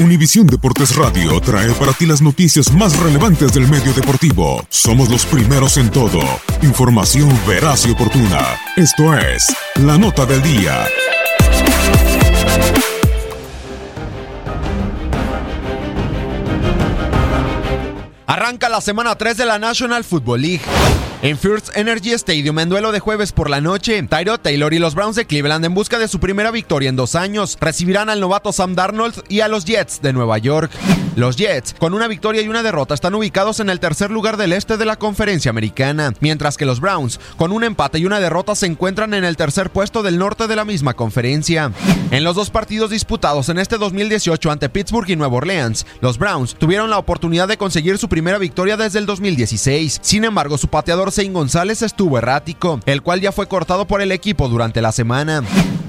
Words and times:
Univisión 0.00 0.46
Deportes 0.46 0.96
Radio 0.96 1.38
trae 1.40 1.70
para 1.72 1.92
ti 1.92 2.06
las 2.06 2.22
noticias 2.22 2.72
más 2.72 2.98
relevantes 2.98 3.52
del 3.52 3.68
medio 3.68 3.92
deportivo. 3.92 4.64
Somos 4.70 5.10
los 5.10 5.26
primeros 5.26 5.76
en 5.76 5.90
todo. 5.90 6.20
Información 6.62 7.28
veraz 7.46 7.86
y 7.86 7.90
oportuna. 7.90 8.40
Esto 8.76 9.14
es 9.14 9.54
La 9.76 9.98
Nota 9.98 10.24
del 10.24 10.42
Día. 10.42 10.86
Arranca 18.26 18.68
la 18.70 18.80
semana 18.80 19.16
3 19.16 19.36
de 19.36 19.44
la 19.44 19.58
National 19.58 20.02
Football 20.02 20.40
League. 20.40 20.62
En 21.22 21.36
First 21.36 21.76
Energy 21.76 22.12
Stadium, 22.12 22.58
en 22.60 22.70
duelo 22.70 22.92
de 22.92 22.98
jueves 22.98 23.32
por 23.32 23.50
la 23.50 23.60
noche, 23.60 24.02
Tyro 24.04 24.38
Taylor 24.38 24.72
y 24.72 24.78
los 24.78 24.94
Browns 24.94 25.16
de 25.16 25.26
Cleveland, 25.26 25.66
en 25.66 25.74
busca 25.74 25.98
de 25.98 26.08
su 26.08 26.18
primera 26.18 26.50
victoria 26.50 26.88
en 26.88 26.96
dos 26.96 27.14
años, 27.14 27.58
recibirán 27.60 28.08
al 28.08 28.20
novato 28.20 28.52
Sam 28.54 28.74
Darnold 28.74 29.22
y 29.28 29.40
a 29.40 29.48
los 29.48 29.66
Jets 29.66 30.00
de 30.00 30.14
Nueva 30.14 30.38
York. 30.38 30.70
Los 31.16 31.36
Jets, 31.36 31.74
con 31.78 31.92
una 31.92 32.08
victoria 32.08 32.40
y 32.40 32.48
una 32.48 32.62
derrota, 32.62 32.94
están 32.94 33.14
ubicados 33.14 33.60
en 33.60 33.68
el 33.68 33.80
tercer 33.80 34.10
lugar 34.10 34.38
del 34.38 34.54
este 34.54 34.78
de 34.78 34.86
la 34.86 34.96
conferencia 34.96 35.50
americana, 35.50 36.14
mientras 36.20 36.56
que 36.56 36.64
los 36.64 36.80
Browns, 36.80 37.20
con 37.36 37.52
un 37.52 37.64
empate 37.64 37.98
y 37.98 38.06
una 38.06 38.18
derrota, 38.20 38.54
se 38.54 38.64
encuentran 38.64 39.12
en 39.12 39.24
el 39.24 39.36
tercer 39.36 39.68
puesto 39.68 40.02
del 40.02 40.16
norte 40.16 40.46
de 40.46 40.56
la 40.56 40.64
misma 40.64 40.94
conferencia. 40.94 41.72
En 42.12 42.24
los 42.24 42.34
dos 42.34 42.48
partidos 42.48 42.88
disputados 42.88 43.50
en 43.50 43.58
este 43.58 43.76
2018 43.76 44.50
ante 44.50 44.70
Pittsburgh 44.70 45.10
y 45.10 45.16
Nueva 45.16 45.36
Orleans, 45.36 45.84
los 46.00 46.16
Browns 46.16 46.54
tuvieron 46.54 46.88
la 46.88 46.98
oportunidad 46.98 47.46
de 47.46 47.58
conseguir 47.58 47.98
su 47.98 48.08
primera 48.08 48.38
victoria 48.38 48.78
desde 48.78 49.00
el 49.00 49.06
2016. 49.06 49.98
Sin 50.00 50.24
embargo, 50.24 50.56
su 50.56 50.68
pateador 50.68 51.09
González 51.32 51.82
estuvo 51.82 52.18
errático, 52.18 52.80
el 52.86 53.02
cual 53.02 53.20
ya 53.20 53.32
fue 53.32 53.48
cortado 53.48 53.86
por 53.86 54.00
el 54.00 54.12
equipo 54.12 54.48
durante 54.48 54.80
la 54.80 54.92
semana. 54.92 55.42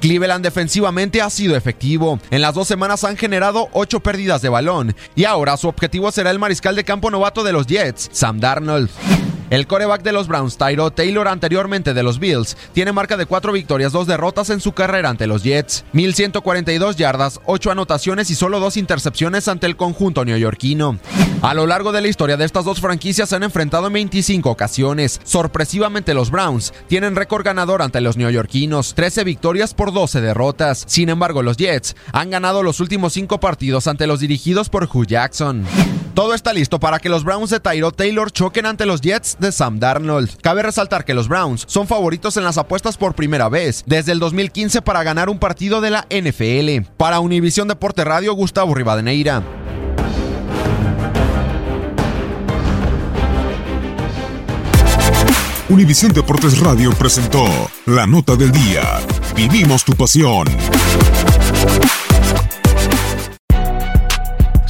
Cleveland 0.00 0.42
defensivamente 0.42 1.22
ha 1.22 1.30
sido 1.30 1.54
efectivo. 1.54 2.18
En 2.30 2.40
las 2.40 2.54
dos 2.54 2.66
semanas 2.66 3.04
han 3.04 3.16
generado 3.16 3.68
ocho 3.72 4.00
pérdidas 4.00 4.42
de 4.42 4.48
balón 4.48 4.96
y 5.14 5.24
ahora 5.24 5.56
su 5.56 5.68
objetivo 5.68 6.10
será 6.10 6.30
el 6.30 6.38
mariscal 6.38 6.74
de 6.74 6.84
campo 6.84 7.10
novato 7.10 7.44
de 7.44 7.52
los 7.52 7.66
Jets, 7.66 8.08
Sam 8.12 8.40
Darnold. 8.40 8.90
El 9.52 9.66
coreback 9.66 10.02
de 10.02 10.12
los 10.12 10.28
Browns, 10.28 10.56
Tyro 10.56 10.92
Taylor, 10.92 11.28
anteriormente 11.28 11.92
de 11.92 12.02
los 12.02 12.18
Bills, 12.18 12.56
tiene 12.72 12.90
marca 12.90 13.18
de 13.18 13.26
cuatro 13.26 13.52
victorias, 13.52 13.92
dos 13.92 14.06
derrotas 14.06 14.48
en 14.48 14.60
su 14.60 14.72
carrera 14.72 15.10
ante 15.10 15.26
los 15.26 15.42
Jets. 15.42 15.84
1142 15.92 16.96
yardas, 16.96 17.38
ocho 17.44 17.70
anotaciones 17.70 18.30
y 18.30 18.34
solo 18.34 18.60
dos 18.60 18.78
intercepciones 18.78 19.48
ante 19.48 19.66
el 19.66 19.76
conjunto 19.76 20.24
neoyorquino. 20.24 20.98
A 21.42 21.52
lo 21.52 21.66
largo 21.66 21.92
de 21.92 22.00
la 22.00 22.08
historia 22.08 22.38
de 22.38 22.46
estas 22.46 22.64
dos 22.64 22.80
franquicias 22.80 23.28
se 23.28 23.36
han 23.36 23.42
enfrentado 23.42 23.88
en 23.88 23.92
25 23.92 24.48
ocasiones. 24.48 25.20
Sorpresivamente 25.22 26.14
los 26.14 26.30
Browns 26.30 26.72
tienen 26.88 27.14
récord 27.14 27.44
ganador 27.44 27.82
ante 27.82 28.00
los 28.00 28.16
neoyorquinos, 28.16 28.94
13 28.94 29.22
victorias 29.22 29.74
por 29.74 29.92
12 29.92 30.22
derrotas. 30.22 30.82
Sin 30.86 31.10
embargo, 31.10 31.42
los 31.42 31.58
Jets 31.58 31.94
han 32.14 32.30
ganado 32.30 32.62
los 32.62 32.80
últimos 32.80 33.12
cinco 33.12 33.38
partidos 33.38 33.86
ante 33.86 34.06
los 34.06 34.20
dirigidos 34.20 34.70
por 34.70 34.88
Hugh 34.90 35.06
Jackson. 35.06 35.66
Todo 36.14 36.34
está 36.34 36.52
listo 36.52 36.78
para 36.78 36.98
que 36.98 37.08
los 37.08 37.24
Browns 37.24 37.48
de 37.48 37.58
Tyro 37.58 37.90
Taylor 37.90 38.30
choquen 38.30 38.66
ante 38.66 38.84
los 38.84 39.00
Jets 39.00 39.38
de 39.40 39.50
Sam 39.50 39.78
Darnold. 39.78 40.36
Cabe 40.42 40.62
resaltar 40.62 41.06
que 41.06 41.14
los 41.14 41.26
Browns 41.26 41.64
son 41.66 41.86
favoritos 41.86 42.36
en 42.36 42.44
las 42.44 42.58
apuestas 42.58 42.98
por 42.98 43.14
primera 43.14 43.48
vez 43.48 43.82
desde 43.86 44.12
el 44.12 44.18
2015 44.18 44.82
para 44.82 45.02
ganar 45.04 45.30
un 45.30 45.38
partido 45.38 45.80
de 45.80 45.90
la 45.90 46.06
NFL. 46.10 46.90
Para 46.98 47.20
Univisión 47.20 47.66
Deporte 47.66 48.04
Radio, 48.04 48.34
Gustavo 48.34 48.74
Rivadeneira. 48.74 49.42
Univisión 55.70 56.12
Deportes 56.12 56.58
Radio 56.58 56.92
presentó 56.92 57.46
La 57.86 58.06
Nota 58.06 58.36
del 58.36 58.52
Día. 58.52 58.82
Vivimos 59.34 59.82
tu 59.82 59.94
pasión. 59.94 60.46